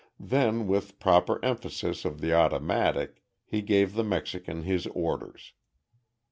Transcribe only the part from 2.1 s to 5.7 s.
the automatic, he gave the Mexican his orders.